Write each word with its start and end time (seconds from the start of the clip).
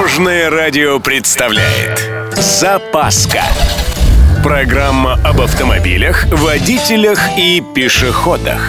Дорожное 0.00 0.48
радио 0.48 0.98
представляет 0.98 2.10
Запаска 2.34 3.42
Программа 4.42 5.20
об 5.22 5.42
автомобилях, 5.42 6.24
водителях 6.32 7.20
и 7.36 7.62
пешеходах 7.74 8.62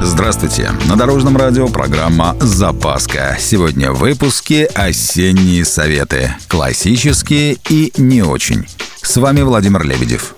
Здравствуйте! 0.00 0.70
На 0.88 0.94
Дорожном 0.94 1.36
радио 1.36 1.66
программа 1.66 2.36
«Запаска». 2.38 3.36
Сегодня 3.40 3.90
в 3.90 3.98
выпуске 3.98 4.66
«Осенние 4.66 5.64
советы». 5.64 6.32
Классические 6.46 7.56
и 7.68 7.92
не 7.96 8.22
очень. 8.22 8.68
С 9.02 9.16
вами 9.16 9.40
Владимир 9.40 9.82
Лебедев. 9.82 10.36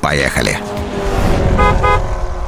Поехали! 0.00 0.56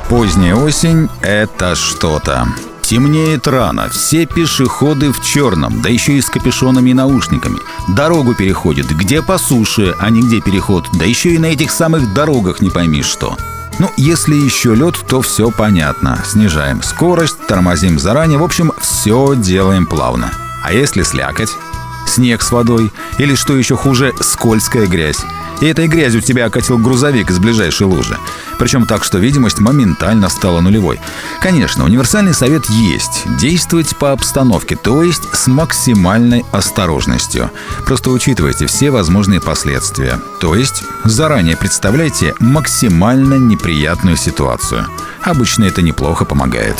Поздняя 0.08 0.54
осень— 0.54 1.08
это 1.22 1.74
что-то. 1.74 2.46
Темнеет 2.90 3.46
рано, 3.46 3.88
все 3.88 4.26
пешеходы 4.26 5.12
в 5.12 5.22
черном, 5.22 5.80
да 5.80 5.88
еще 5.88 6.14
и 6.14 6.20
с 6.20 6.28
капюшонами 6.28 6.90
и 6.90 6.92
наушниками. 6.92 7.60
Дорогу 7.86 8.34
переходят, 8.34 8.88
где 8.88 9.22
по 9.22 9.38
суше, 9.38 9.94
а 10.00 10.10
не 10.10 10.22
где 10.22 10.40
переход, 10.40 10.88
да 10.94 11.04
еще 11.04 11.28
и 11.32 11.38
на 11.38 11.46
этих 11.46 11.70
самых 11.70 12.12
дорогах 12.12 12.60
не 12.60 12.68
пойми 12.68 13.04
что. 13.04 13.36
Ну, 13.78 13.92
если 13.96 14.34
еще 14.34 14.74
лед, 14.74 14.96
то 15.06 15.22
все 15.22 15.52
понятно. 15.52 16.20
Снижаем 16.26 16.82
скорость, 16.82 17.46
тормозим 17.46 18.00
заранее, 18.00 18.38
в 18.38 18.42
общем, 18.42 18.72
все 18.80 19.36
делаем 19.36 19.86
плавно. 19.86 20.32
А 20.64 20.72
если 20.72 21.04
слякоть? 21.04 21.50
Снег 22.08 22.42
с 22.42 22.50
водой? 22.50 22.90
Или, 23.18 23.36
что 23.36 23.56
еще 23.56 23.76
хуже, 23.76 24.12
скользкая 24.20 24.88
грязь? 24.88 25.24
И 25.60 25.66
этой 25.66 25.88
грязью 25.88 26.22
тебя 26.22 26.46
окатил 26.46 26.78
грузовик 26.78 27.30
из 27.30 27.38
ближайшей 27.38 27.86
лужи. 27.86 28.16
Причем 28.58 28.86
так, 28.86 29.04
что 29.04 29.18
видимость 29.18 29.60
моментально 29.60 30.28
стала 30.28 30.60
нулевой. 30.60 31.00
Конечно, 31.40 31.84
универсальный 31.84 32.34
совет 32.34 32.64
есть. 32.70 33.24
Действовать 33.38 33.96
по 33.96 34.12
обстановке, 34.12 34.76
то 34.76 35.02
есть 35.02 35.22
с 35.34 35.46
максимальной 35.46 36.44
осторожностью. 36.52 37.50
Просто 37.86 38.10
учитывайте 38.10 38.66
все 38.66 38.90
возможные 38.90 39.40
последствия. 39.40 40.18
То 40.40 40.54
есть 40.54 40.82
заранее 41.04 41.56
представляйте 41.56 42.34
максимально 42.38 43.34
неприятную 43.34 44.16
ситуацию. 44.16 44.86
Обычно 45.22 45.64
это 45.64 45.82
неплохо 45.82 46.24
помогает. 46.24 46.76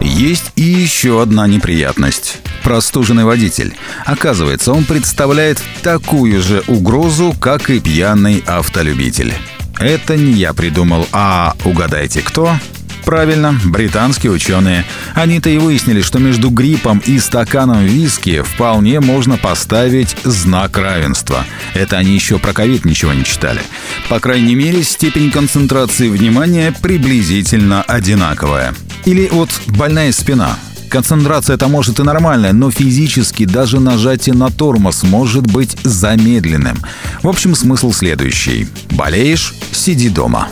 Есть 0.00 0.52
и 0.56 0.62
еще 0.62 1.22
одна 1.22 1.46
неприятность. 1.46 2.38
Простуженный 2.62 3.24
водитель. 3.24 3.74
Оказывается, 4.04 4.72
он 4.72 4.84
представляет 4.84 5.62
такую 5.82 6.42
же 6.42 6.62
угрозу, 6.66 7.34
как 7.38 7.70
и 7.70 7.80
пьяный 7.80 8.42
автолюбитель. 8.46 9.34
Это 9.78 10.16
не 10.16 10.32
я 10.32 10.52
придумал, 10.54 11.06
а 11.12 11.54
угадайте 11.64 12.22
кто? 12.22 12.56
Правильно, 13.04 13.58
британские 13.64 14.30
ученые. 14.30 14.84
Они-то 15.14 15.50
и 15.50 15.58
выяснили, 15.58 16.02
что 16.02 16.18
между 16.18 16.50
гриппом 16.50 17.02
и 17.04 17.18
стаканом 17.18 17.84
виски 17.84 18.42
вполне 18.42 19.00
можно 19.00 19.36
поставить 19.36 20.16
знак 20.22 20.78
равенства. 20.78 21.44
Это 21.74 21.96
они 21.96 22.14
еще 22.14 22.38
про 22.38 22.52
ковид 22.52 22.84
ничего 22.84 23.12
не 23.12 23.24
читали. 23.24 23.60
По 24.08 24.20
крайней 24.20 24.54
мере, 24.54 24.84
степень 24.84 25.30
концентрации 25.30 26.08
внимания 26.08 26.72
приблизительно 26.80 27.82
одинаковая. 27.82 28.72
Или 29.04 29.28
вот 29.32 29.50
больная 29.66 30.12
спина. 30.12 30.56
Концентрация 30.92 31.54
это 31.54 31.68
может 31.68 32.00
и 32.00 32.02
нормальная, 32.02 32.52
но 32.52 32.70
физически 32.70 33.46
даже 33.46 33.80
нажатие 33.80 34.34
на 34.34 34.50
тормоз 34.50 35.04
может 35.04 35.46
быть 35.50 35.74
замедленным. 35.84 36.76
В 37.22 37.28
общем, 37.28 37.54
смысл 37.54 37.92
следующий. 37.92 38.68
Болеешь– 38.90 39.54
сиди 39.72 40.10
дома. 40.10 40.48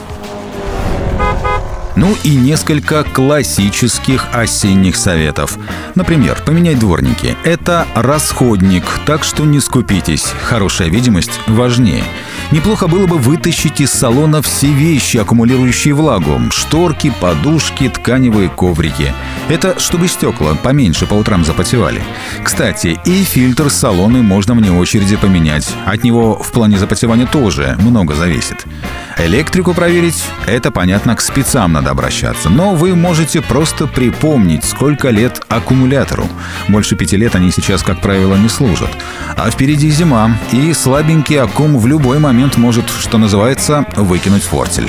Ну 1.95 2.17
и 2.25 2.35
несколько 2.35 3.03
классических 3.03 4.29
осенних 4.33 4.97
советов. 4.97 5.59
Например, 5.95 6.41
поменять 6.47 6.79
дворники. 6.79 7.37
Это 7.45 7.87
расходник, 7.95 8.85
так 9.05 9.25
что 9.25 9.45
не 9.45 9.61
скупитесь. 9.61 10.33
Хорошая 10.45 10.89
видимость 10.89 11.39
важнее. 11.49 12.05
Неплохо 12.51 12.89
было 12.89 13.07
бы 13.07 13.19
вытащить 13.19 13.83
из 13.83 13.93
салона 13.93 14.41
все 14.41 14.73
вещи, 14.73 15.19
аккумулирующие 15.19 15.93
влагу. 15.93 16.41
Шторки, 16.51 17.13
подушки, 17.21 17.91
тканевые 17.91 18.49
коврики. 18.49 19.13
Это 19.51 19.81
чтобы 19.81 20.07
стекла 20.07 20.55
поменьше 20.55 21.07
по 21.07 21.15
утрам 21.15 21.45
запотевали. 21.45 22.01
Кстати, 22.45 23.01
и 23.05 23.25
фильтр 23.25 23.69
салона 23.69 24.23
можно 24.23 24.55
вне 24.55 24.71
очереди 24.71 25.17
поменять. 25.17 25.69
От 25.85 26.05
него 26.05 26.41
в 26.41 26.53
плане 26.53 26.79
запотевания 26.79 27.27
тоже 27.27 27.77
много 27.81 28.15
зависит. 28.15 28.65
Электрику 29.19 29.75
проверить– 29.75 30.25
это, 30.47 30.71
понятно, 30.71 31.17
к 31.17 31.21
спецам 31.21 31.73
надо 31.73 31.91
обращаться. 31.91 32.49
Но 32.49 32.77
вы 32.77 32.95
можете 32.95 33.43
просто 33.43 33.89
припомнить, 33.89 34.65
сколько 34.65 35.11
лет 35.11 35.43
аккумулятору. 35.49 36.29
Больше 36.69 36.95
пяти 36.95 37.17
лет 37.17 37.35
они 37.35 37.51
сейчас, 37.51 37.83
как 37.83 38.01
правило, 38.01 38.37
не 38.37 38.49
служат. 38.49 38.91
А 39.37 39.51
впереди 39.51 39.91
зима, 39.91 40.39
и 40.53 40.73
слабенький 40.73 41.41
аккум 41.41 41.77
в 41.77 41.89
любой 41.89 42.21
момент 42.21 42.57
может, 42.57 42.89
что 42.89 43.19
называется, 43.19 43.85
выкинуть 43.97 44.45
фортель. 44.45 44.89